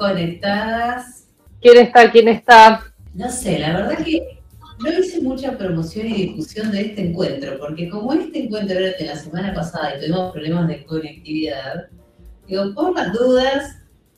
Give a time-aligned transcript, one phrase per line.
[0.00, 1.26] conectadas.
[1.60, 2.10] ¿Quién está?
[2.10, 2.94] ¿Quién está?
[3.12, 4.40] No sé, la verdad que
[4.78, 9.04] no hice mucha promoción y difusión de este encuentro, porque como este encuentro era de
[9.04, 11.88] la semana pasada y tuvimos problemas de conectividad,
[12.48, 13.76] digo, por las dudas,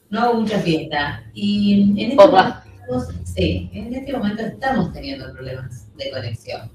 [0.09, 1.25] no hago mucha fiesta.
[1.35, 6.71] Y en este, momento, sí, en este momento estamos teniendo problemas de conexión.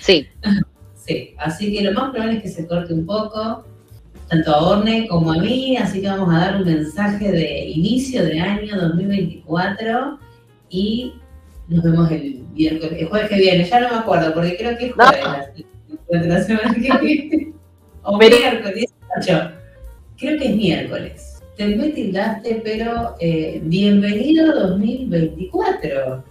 [0.00, 0.28] Sí.
[1.06, 3.66] Sí, así que lo más probable es que se corte un poco,
[4.28, 8.24] tanto a Orne como a mí, así que vamos a dar un mensaje de inicio
[8.24, 10.18] de año 2024
[10.70, 11.14] y
[11.68, 14.86] nos vemos el miércoles, el jueves que viene, ya no me acuerdo, porque creo que
[14.86, 15.24] es jueves
[16.08, 17.52] la, semana que viene.
[18.02, 18.92] O miércoles,
[20.16, 21.42] Creo que es miércoles.
[21.56, 26.24] Te me tildaste, pero eh, bienvenido 2024.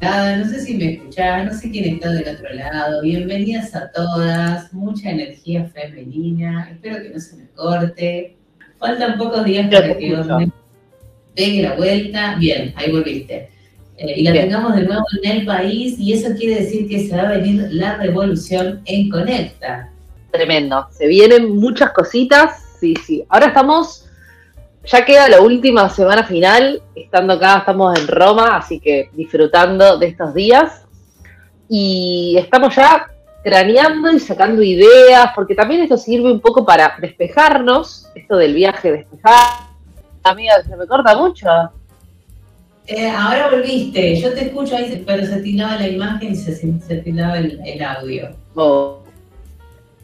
[0.00, 3.00] Nada, no sé si me escuchás, no sé quién está del otro lado.
[3.00, 6.68] Bienvenidas a todas, mucha energía femenina.
[6.70, 8.36] Espero que no se me corte.
[8.78, 10.52] Faltan pocos días para que me
[11.34, 12.36] pegue la vuelta.
[12.36, 13.48] Bien, ahí volviste.
[13.96, 17.16] Eh, y la tengamos de nuevo en el país, y eso quiere decir que se
[17.16, 19.90] va a venir la revolución en Conecta.
[20.30, 20.86] Tremendo.
[20.90, 22.62] Se vienen muchas cositas.
[22.78, 23.24] Sí, sí.
[23.30, 24.05] Ahora estamos
[24.86, 30.06] ya queda la última semana final, estando acá, estamos en Roma, así que disfrutando de
[30.06, 30.86] estos días.
[31.68, 33.08] Y estamos ya
[33.42, 38.92] craneando y sacando ideas, porque también esto sirve un poco para despejarnos, esto del viaje,
[38.92, 39.66] despejar.
[40.22, 41.48] Amiga, se me corta mucho.
[42.86, 46.96] Eh, ahora volviste, yo te escucho ahí, pero se tildaba la imagen y se, se
[46.98, 48.30] tildaba el, audio.
[48.54, 49.00] Oh.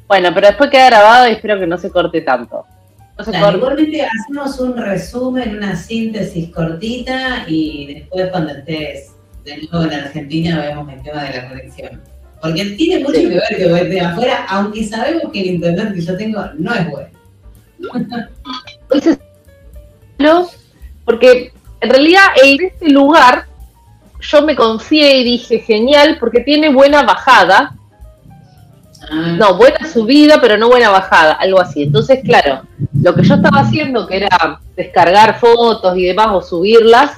[0.08, 2.66] Bueno, pero después queda grabado y espero que no se corte tanto.
[3.26, 9.12] Igualmente hacemos un resumen, una síntesis cortita y después cuando estés
[9.44, 12.00] de nuevo en Argentina vemos el tema de la conexión.
[12.40, 16.16] Porque tiene mucho que ver que de afuera, aunque sabemos que el internet que yo
[16.16, 17.08] tengo no es bueno.
[21.04, 23.46] porque en realidad en este lugar
[24.20, 27.76] yo me confié y dije genial porque tiene buena bajada
[29.10, 29.36] Ah.
[29.38, 31.82] No, buena subida, pero no buena bajada, algo así.
[31.82, 32.62] Entonces, claro,
[33.02, 37.10] lo que yo estaba haciendo, que era descargar fotos y demás o subirlas,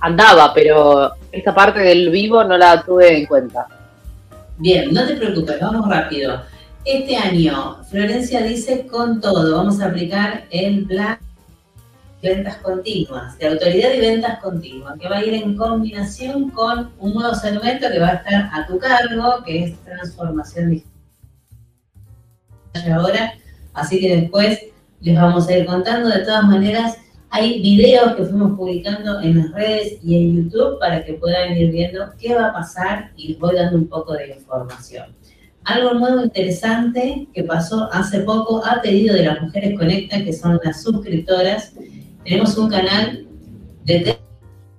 [0.00, 3.66] andaba, pero esta parte del vivo no la tuve en cuenta.
[4.58, 6.42] Bien, no te preocupes, vamos rápido.
[6.84, 11.18] Este año, Florencia dice con todo, vamos a aplicar el plan
[12.22, 17.14] ventas continuas, de autoridad y ventas continuas, que va a ir en combinación con un
[17.14, 20.92] nuevo segmento que va a estar a tu cargo, que es transformación digital
[22.92, 23.34] ahora,
[23.74, 24.71] así que después
[25.02, 26.08] les vamos a ir contando.
[26.08, 26.96] De todas maneras,
[27.30, 31.70] hay videos que fuimos publicando en las redes y en YouTube para que puedan ir
[31.70, 35.14] viendo qué va a pasar y les voy dando un poco de información.
[35.64, 40.60] Algo nuevo interesante que pasó hace poco a pedido de las mujeres Conecta, que son
[40.62, 41.72] las suscriptoras.
[42.24, 43.26] Tenemos un canal
[43.84, 44.16] de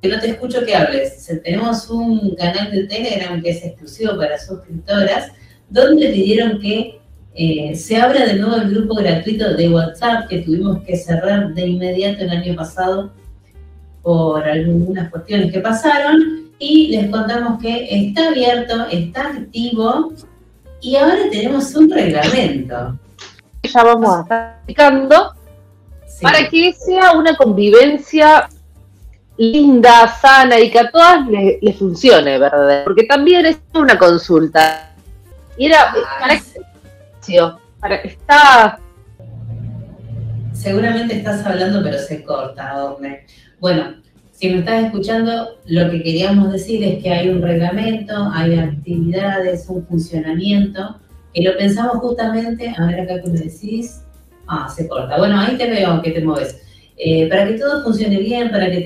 [0.01, 1.25] que no te escucho que hables.
[1.43, 5.31] Tenemos un canal de Telegram que es exclusivo para suscriptoras,
[5.69, 6.99] donde pidieron que
[7.35, 11.67] eh, se abra de nuevo el grupo gratuito de WhatsApp que tuvimos que cerrar de
[11.67, 13.11] inmediato el año pasado
[14.03, 20.13] por algunas cuestiones que pasaron y les contamos que está abierto, está activo
[20.81, 22.99] y ahora tenemos un reglamento.
[23.63, 25.33] Ya vamos a estar explicando
[26.21, 28.47] para que sea una convivencia
[29.37, 32.83] linda, sana y que a todas les, funcione, ¿verdad?
[32.83, 34.93] Porque también es una consulta.
[35.57, 35.93] Y era,
[38.03, 38.79] está...
[40.53, 43.25] Seguramente estás hablando, pero se corta, Orne.
[43.59, 43.95] Bueno,
[44.31, 49.67] si me estás escuchando, lo que queríamos decir es que hay un reglamento, hay actividades,
[49.69, 50.99] un funcionamiento,
[51.33, 54.03] que lo pensamos justamente, a ver acá que me decís,
[54.47, 55.17] ah, se corta.
[55.17, 56.61] Bueno, ahí te veo que te mueves.
[56.97, 58.81] Eh, para que todo funcione bien, para que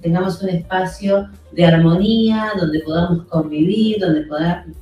[0.00, 4.22] tengamos un espacio de armonía, donde podamos convivir, donde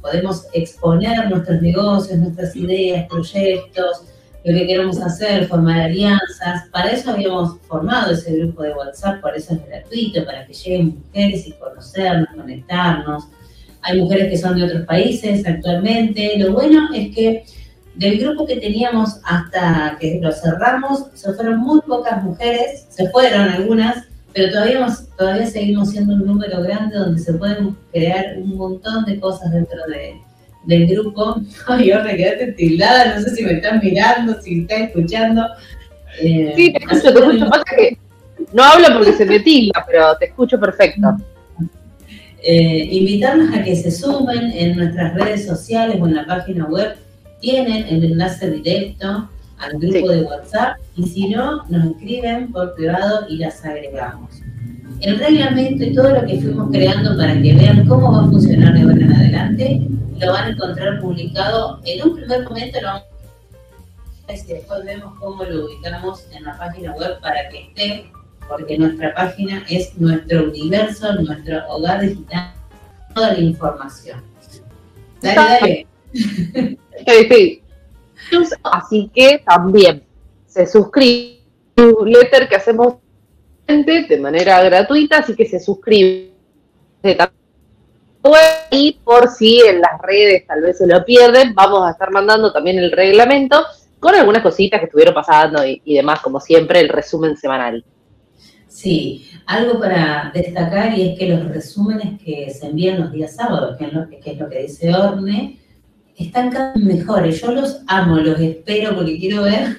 [0.01, 4.05] podamos exponer nuestros negocios, nuestras ideas, proyectos,
[4.45, 6.69] lo que queremos hacer, formar alianzas.
[6.73, 11.03] Para eso habíamos formado ese grupo de WhatsApp, por eso es gratuito, para que lleguen
[11.07, 13.25] mujeres y conocernos, conectarnos.
[13.83, 16.39] Hay mujeres que son de otros países actualmente.
[16.39, 17.45] Lo bueno es que
[18.01, 23.43] del grupo que teníamos hasta que lo cerramos, se fueron muy pocas mujeres, se fueron
[23.43, 24.87] algunas, pero todavía,
[25.19, 29.79] todavía seguimos siendo un número grande donde se pueden crear un montón de cosas dentro
[30.65, 31.43] del grupo.
[31.67, 35.47] Ay, ahora quedaste tildada, no sé si me están mirando, si me están escuchando.
[36.23, 37.51] Eh, sí, te escucho, te escucho.
[37.51, 37.99] Pasa que
[38.55, 41.19] no hablo porque se me tilda, pero te escucho perfecto.
[42.43, 46.97] Eh, invitarnos a que se sumen en nuestras redes sociales o en la página web
[47.41, 49.29] tienen el enlace directo
[49.59, 54.31] al grupo de WhatsApp y si no, nos escriben por privado y las agregamos.
[55.01, 58.75] el reglamento y todo lo que fuimos creando para que vean cómo va a funcionar
[58.75, 59.89] de ahora en adelante,
[60.19, 61.81] lo van a encontrar publicado.
[61.85, 63.03] En un primer momento lo vamos
[64.29, 68.13] a y después vemos cómo lo ubicamos en la página web para que esté,
[68.49, 72.53] porque nuestra página es nuestro universo, nuestro hogar digital,
[73.15, 74.23] toda la información.
[75.23, 75.90] Dale, dale.
[76.13, 77.63] Sí,
[78.63, 80.03] Así que también
[80.47, 81.41] se suscribe
[82.05, 82.95] letter que hacemos
[83.67, 86.31] de manera gratuita, así que se suscribe
[88.71, 92.53] y por si en las redes tal vez se lo pierden, vamos a estar mandando
[92.53, 93.65] también el reglamento
[93.99, 97.85] con algunas cositas que estuvieron pasando y, demás, como siempre, el resumen semanal.
[98.67, 103.77] Sí, algo para destacar y es que los resúmenes que se envían los días sábados,
[103.79, 105.60] que, es lo que dice Orne,
[106.21, 107.41] están cada vez mejores.
[107.41, 109.77] Yo los amo, los espero porque quiero ver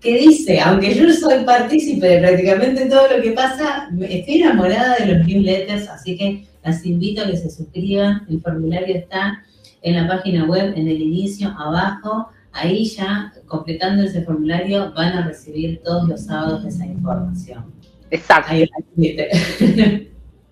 [0.00, 0.60] qué dice.
[0.60, 5.88] Aunque yo soy partícipe de prácticamente todo lo que pasa, estoy enamorada de los newsletters,
[5.88, 8.26] así que las invito a que se suscriban.
[8.28, 9.42] El formulario está
[9.82, 12.28] en la página web, en el inicio, abajo.
[12.52, 17.64] Ahí ya, completando ese formulario, van a recibir todos los sábados esa información.
[18.10, 18.52] Exacto.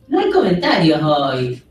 [0.08, 1.62] no hay comentarios hoy.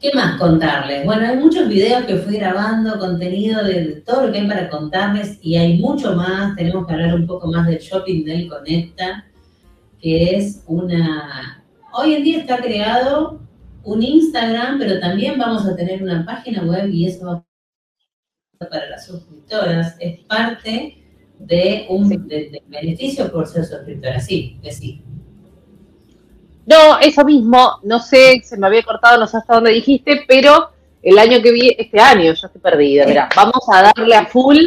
[0.00, 1.04] ¿Qué más contarles?
[1.04, 5.38] Bueno, hay muchos videos que fui grabando, contenido de todo lo que hay para contarles
[5.42, 6.56] y hay mucho más.
[6.56, 9.26] Tenemos que hablar un poco más del shopping del Conecta,
[10.00, 11.62] que es una...
[11.92, 13.42] Hoy en día está creado
[13.84, 17.46] un Instagram, pero también vamos a tener una página web y eso va
[18.70, 19.96] para las suscriptoras.
[20.00, 20.96] Es parte
[21.38, 22.08] de un
[22.68, 24.18] beneficio por ser suscriptora.
[24.18, 25.04] Sí, que sí.
[26.66, 30.70] No, eso mismo, no sé, se me había cortado, no sé hasta dónde dijiste, pero
[31.02, 34.58] el año que viene, este año, ya estoy perdida, mira, vamos a darle a full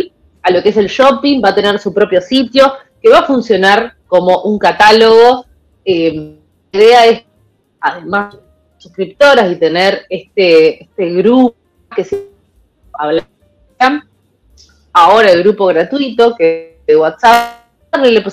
[0.42, 3.26] a lo que es el shopping, va a tener su propio sitio, que va a
[3.26, 5.46] funcionar como un catálogo.
[5.86, 6.36] Eh,
[6.72, 7.24] la idea es,
[7.80, 8.38] además,
[8.78, 11.56] suscriptoras y tener este, este grupo
[11.96, 12.28] que se
[12.94, 13.26] habla
[14.94, 17.66] ahora el grupo gratuito que de WhatsApp
[18.02, 18.24] le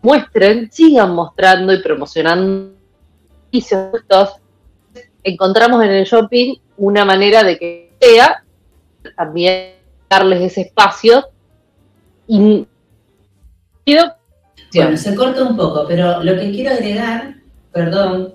[0.00, 2.77] muestren, sigan mostrando y promocionando
[5.22, 8.44] encontramos en el shopping una manera de que sea
[9.16, 9.74] también
[10.08, 11.26] darles ese espacio
[12.26, 12.66] y
[14.74, 17.36] bueno, se corta un poco, pero lo que quiero agregar,
[17.72, 18.34] perdón,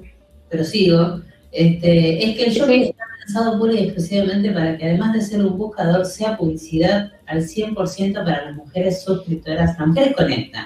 [0.49, 1.21] pero sigo,
[1.51, 5.45] este, es que el shopping está pensado pura y exclusivamente para que además de ser
[5.45, 10.65] un buscador, sea publicidad al 100% para las mujeres suscriptoras, las mujeres conectan,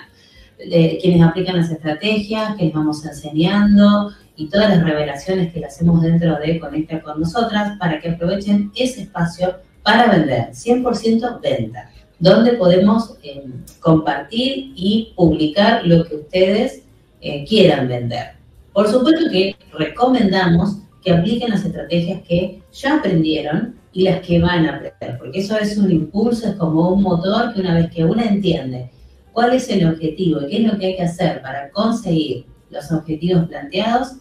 [0.59, 5.65] eh, quienes aplican las estrategias, que les vamos enseñando, y todas las revelaciones que le
[5.65, 11.89] hacemos dentro de Conecta con nosotras para que aprovechen ese espacio para vender, 100% venta,
[12.19, 13.45] donde podemos eh,
[13.79, 16.83] compartir y publicar lo que ustedes
[17.19, 18.33] eh, quieran vender.
[18.73, 24.67] Por supuesto que recomendamos que apliquen las estrategias que ya aprendieron y las que van
[24.67, 28.05] a aprender, porque eso es un impulso, es como un motor que una vez que
[28.05, 28.91] uno entiende
[29.33, 32.91] cuál es el objetivo y qué es lo que hay que hacer para conseguir los
[32.91, 34.17] objetivos planteados,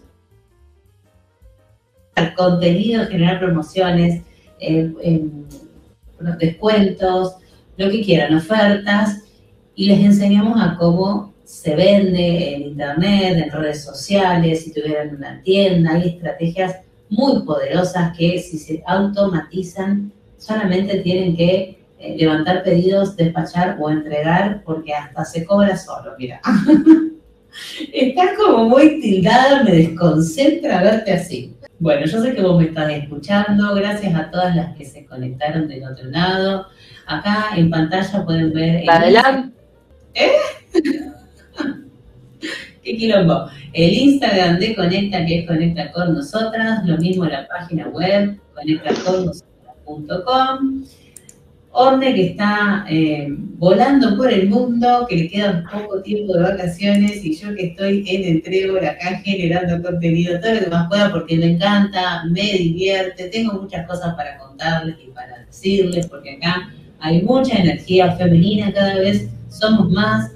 [2.37, 4.23] contenido, generar promociones,
[4.59, 4.91] eh,
[6.39, 7.37] descuentos,
[7.77, 9.23] lo que quieran, ofertas,
[9.75, 15.43] y les enseñamos a cómo se vende en internet, en redes sociales, si tuvieran una
[15.43, 16.77] tienda, hay estrategias
[17.09, 24.63] muy poderosas que si se automatizan solamente tienen que eh, levantar pedidos, despachar o entregar
[24.65, 26.41] porque hasta se cobra solo, mira.
[27.93, 31.56] Estás como muy tildada, me desconcentra verte así.
[31.79, 35.69] Bueno, yo sé que vos me estás escuchando, gracias a todas las que se conectaron
[35.69, 36.69] del otro lado.
[37.07, 38.89] Acá en pantalla pueden ver...
[38.89, 39.55] Adelante.
[40.15, 40.31] ¿Eh?
[42.83, 43.51] ¡Qué quilombo!
[43.75, 50.83] El Instagram de Conecta, que es Conecta con Nosotras, lo mismo la página web, conectaconnosotras.com.
[51.79, 57.23] Orne que está eh, volando por el mundo, que le queda poco tiempo de vacaciones
[57.23, 61.13] y yo que estoy en el trébol acá generando contenido todo lo que más pueda
[61.13, 66.73] porque me encanta, me divierte, tengo muchas cosas para contarles y para decirles porque acá
[66.99, 70.33] hay mucha energía femenina, cada vez somos más.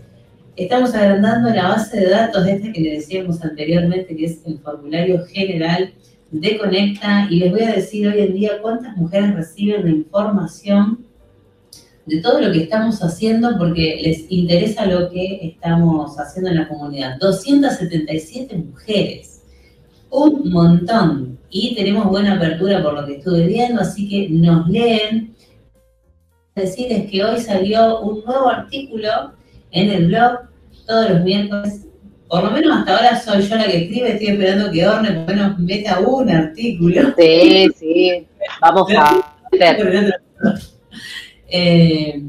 [0.57, 4.59] Estamos agrandando la base de datos de este que le decíamos anteriormente, que es el
[4.59, 5.95] formulario general
[6.33, 11.09] de Conecta y les voy a decir hoy en día cuántas mujeres reciben la información
[12.11, 16.69] de todo lo que estamos haciendo porque les interesa lo que estamos haciendo en la
[16.69, 17.19] comunidad.
[17.21, 19.43] 277 mujeres,
[20.11, 21.39] un montón.
[21.51, 25.35] Y tenemos buena apertura por lo que estuve viendo, así que nos leen.
[26.55, 29.33] Decirles que hoy salió un nuevo artículo
[29.71, 30.41] en el blog
[30.87, 31.87] todos los miércoles
[32.29, 35.35] por lo menos hasta ahora soy yo la que escribe, estoy esperando que Orne por
[35.35, 37.13] lo menos meta un artículo.
[37.19, 38.27] Sí, sí,
[38.61, 39.35] vamos a.
[41.51, 42.23] Eh,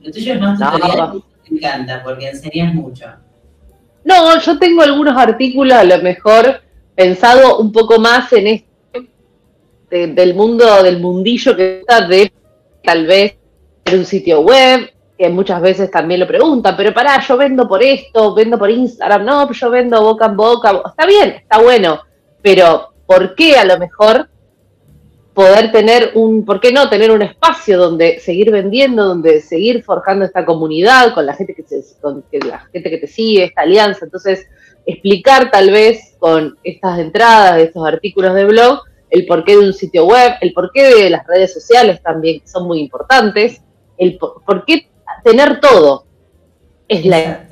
[0.00, 3.06] lo tuyo es más tutorial, me encanta, porque enseñas mucho.
[4.04, 6.62] No, yo tengo algunos artículos a lo mejor
[6.94, 8.68] pensado un poco más en este
[9.90, 12.32] del mundo, del mundillo que está de
[12.82, 13.36] tal vez
[13.84, 17.82] en un sitio web, que muchas veces también lo preguntan, pero pará, yo vendo por
[17.82, 22.00] esto, vendo por Instagram, no, yo vendo boca en boca, está bien, está bueno,
[22.42, 24.28] pero ¿por qué a lo mejor
[25.38, 30.24] poder tener un, ¿por qué no tener un espacio donde seguir vendiendo, donde seguir forjando
[30.24, 31.62] esta comunidad con la gente que,
[32.00, 34.04] con la gente que te sigue, esta alianza?
[34.04, 34.48] Entonces,
[34.84, 38.80] explicar tal vez con estas entradas, estos artículos de blog,
[39.10, 42.66] el porqué de un sitio web, el porqué de las redes sociales también, que son
[42.66, 43.62] muy importantes,
[43.96, 44.88] el por, qué
[45.22, 46.04] tener todo.
[46.88, 47.46] Es la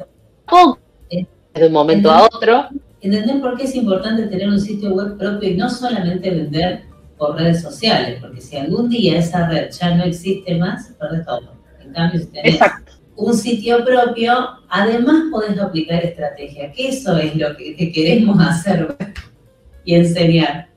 [1.54, 2.66] de un momento a otro.
[3.00, 7.37] Entender por qué es importante tener un sitio web propio y no solamente vender por
[7.37, 11.56] redes sociales, porque si algún día esa red ya no existe más, perdés todo.
[11.80, 12.58] En cambio, si tenés
[13.16, 14.32] un sitio propio,
[14.68, 18.96] además podés aplicar estrategia, que eso es lo que, queremos hacer
[19.85, 20.68] y enseñar.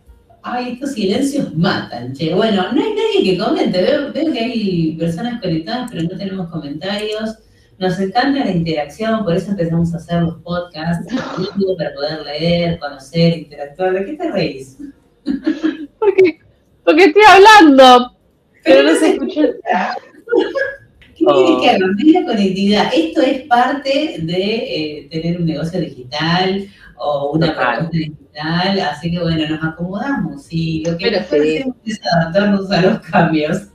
[0.42, 2.34] Ay, estos silencios matan, che.
[2.34, 3.82] Bueno, no hay nadie que comente.
[3.82, 7.38] Veo, que hay personas conectadas, pero no tenemos comentarios.
[7.78, 11.14] Nos encanta la interacción, por eso empezamos a hacer los podcasts
[11.78, 13.94] para poder leer, conocer, interactuar.
[13.94, 14.78] ¿De qué te reís?
[16.00, 16.40] Porque,
[16.84, 18.16] porque estoy hablando,
[18.64, 19.42] pero, no se escucha.
[21.16, 21.60] ¿Qué oh.
[21.62, 21.96] que hagan?
[21.98, 22.92] la conectividad.
[22.96, 29.20] Esto es parte de eh, tener un negocio digital o una propuesta digital, así que
[29.20, 33.68] bueno, nos acomodamos y lo que mejor hacemos es adaptarnos a los cambios.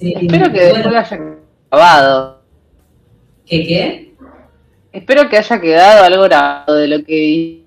[0.00, 1.20] Espero que después haya
[1.70, 2.42] grabado.
[3.46, 4.14] ¿Qué qué?
[4.92, 7.61] Espero que haya quedado algo grabado de lo que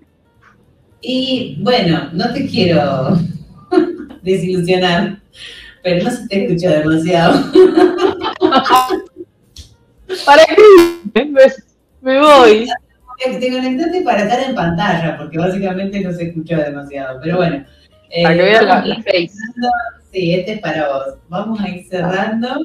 [1.08, 3.20] Y bueno, no te quiero
[4.24, 5.20] desilusionar,
[5.84, 7.52] pero no se te escucha demasiado.
[10.26, 11.26] ¿Para qué?
[12.02, 12.68] Me, voy.
[13.40, 17.20] Te conectaste para estar en pantalla, porque básicamente no se escuchó demasiado.
[17.22, 17.64] Pero bueno.
[18.10, 19.30] Eh, para que vean la, face.
[20.12, 21.20] Sí, este es para vos.
[21.30, 22.62] Vamos a ir cerrando.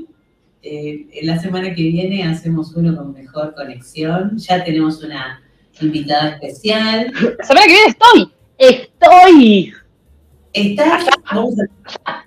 [0.62, 4.38] Eh, en la semana que viene hacemos uno con mejor conexión.
[4.38, 5.42] Ya tenemos una
[5.80, 7.12] invitada especial.
[7.38, 8.32] La semana que viene estoy.
[8.58, 9.72] Estoy.
[10.52, 11.04] ¿Estás?
[11.32, 11.54] Vamos
[12.04, 12.24] a...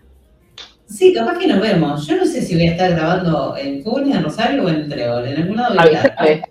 [0.87, 2.05] Sí, capaz que nos vemos.
[2.05, 5.27] Yo no sé si voy a estar grabando en Funes, en Rosario o en Trébol.
[5.27, 6.43] En algún lado Avísame,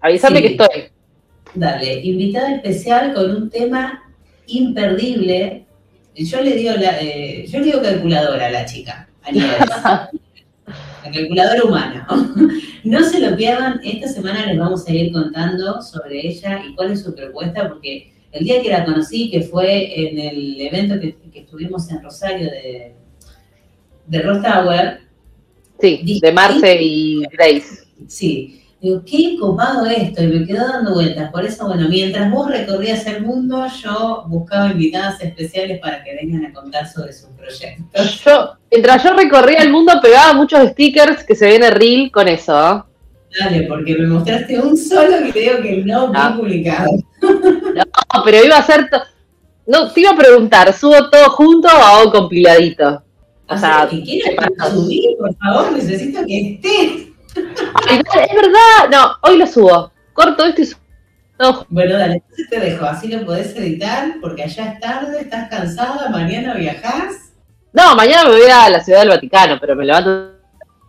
[0.00, 0.84] avísame que estoy.
[1.54, 4.02] Dale, invitada especial con un tema
[4.46, 5.66] imperdible.
[6.14, 10.10] Yo le digo, la, eh, yo le digo calculadora a la chica, a
[11.04, 12.06] la calculadora humana.
[12.82, 16.92] No se lo pierdan, esta semana les vamos a ir contando sobre ella y cuál
[16.92, 21.14] es su propuesta, porque el día que la conocí, que fue en el evento que,
[21.30, 22.94] que estuvimos en Rosario de
[24.10, 25.00] de Ross Tower.
[25.80, 27.86] Sí, de Marce y Grace.
[28.08, 28.59] Sí.
[28.80, 31.30] Digo, qué copado esto, y me quedó dando vueltas.
[31.30, 36.46] Por eso, bueno, mientras vos recorrías el mundo, yo buscaba invitadas especiales para que vengan
[36.46, 38.24] a contar sobre sus proyectos.
[38.24, 42.56] Yo, mientras yo recorría el mundo, pegaba muchos stickers que se viene reel con eso.
[42.56, 42.86] ¿ah?
[43.38, 46.34] Dale, porque me mostraste un solo video que no vi ah.
[46.36, 46.90] publicado.
[47.22, 48.88] No, pero iba a ser.
[49.66, 53.02] No, te iba a preguntar, ¿subo todo junto o hago compiladito?
[53.46, 54.34] O sea, que quieras
[54.72, 59.92] subir, por favor, necesito que es verdad, no, hoy lo subo.
[60.12, 60.80] Corto esto y subo.
[61.70, 66.10] Bueno, dale, entonces te dejo, así lo podés editar, porque allá es tarde, estás cansada,
[66.10, 67.32] mañana viajás.
[67.72, 70.34] No, mañana me voy a la ciudad del Vaticano, pero me levanto.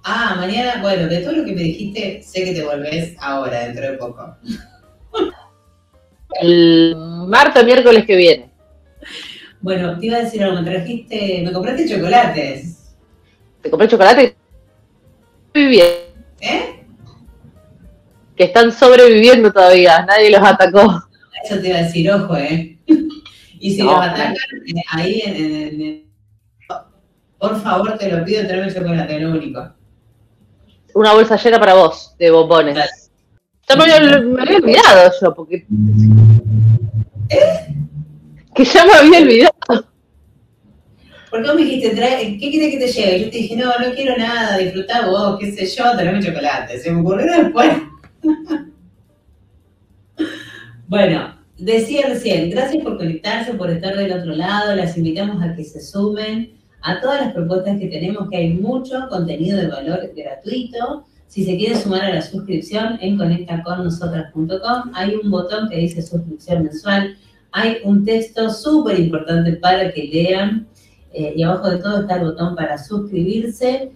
[0.03, 3.83] Ah, mañana, bueno, de todo lo que me dijiste, sé que te volvés ahora, dentro
[3.83, 4.35] de poco.
[6.41, 6.95] El
[7.27, 8.51] martes, miércoles que viene.
[9.59, 12.93] Bueno, te iba a decir algo, me trajiste, me compraste chocolates.
[13.61, 14.35] ¿Te compré chocolate?
[15.53, 16.10] Muy bien.
[16.41, 16.85] ¿Eh?
[18.35, 21.03] Que están sobreviviendo todavía, nadie los atacó.
[21.43, 22.77] Eso te iba a decir, ojo, ¿eh?
[23.59, 25.35] y si los atacan, eh, ahí en,
[25.81, 26.05] el...
[27.37, 29.73] Por favor, te lo pido, tráeme chocolate, lo único.
[30.93, 33.09] Una bolsa llena para vos, de bombones.
[33.67, 35.65] Ya me había, me había olvidado yo, porque...
[37.29, 37.75] ¿Eh?
[38.53, 39.90] que ya me había olvidado.
[41.31, 43.19] ¿Por qué me dijiste, ¿qué quieres que te lleve?
[43.21, 46.77] Yo te dije, no, no quiero nada, disfruta vos, qué sé yo, mi chocolate.
[46.77, 47.71] Se me ocurrió después.
[50.89, 54.75] bueno, decía recién, gracias por conectarse, por estar del otro lado.
[54.75, 59.07] Las invitamos a que se sumen a todas las propuestas que tenemos, que hay mucho
[59.09, 61.05] contenido de valor gratuito.
[61.27, 66.63] Si se quiere sumar a la suscripción en conectaconnosotras.com, hay un botón que dice suscripción
[66.63, 67.15] mensual.
[67.53, 70.67] Hay un texto súper importante para que lean.
[71.13, 73.91] Eh, y abajo de todo está el botón para suscribirse.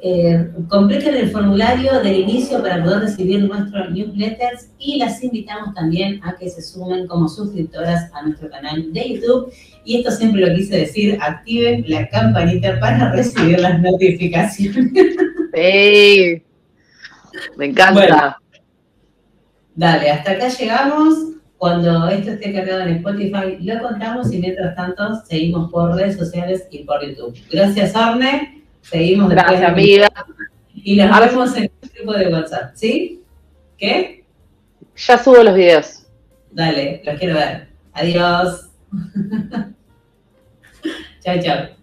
[0.00, 6.20] Eh, completen el formulario del inicio para poder recibir nuestros newsletters y las invitamos también
[6.22, 9.52] a que se sumen como suscriptoras a nuestro canal de YouTube.
[9.84, 14.92] Y esto siempre lo quise decir, activen la campanita para recibir las notificaciones.
[15.54, 16.42] Sí,
[17.56, 18.38] me encanta.
[19.74, 21.37] dale, hasta acá llegamos.
[21.58, 26.68] Cuando esto esté cargado en Spotify, lo contamos y mientras tanto seguimos por redes sociales
[26.70, 27.36] y por YouTube.
[27.50, 28.62] Gracias, Arne.
[28.80, 30.08] Seguimos Gracias, amiga.
[30.72, 33.22] Y nos vemos en el grupo de WhatsApp, ¿sí?
[33.76, 34.24] ¿Qué?
[34.96, 36.06] Ya subo los videos.
[36.52, 37.68] Dale, los quiero ver.
[37.92, 38.70] Adiós.
[41.24, 41.77] chao, chao.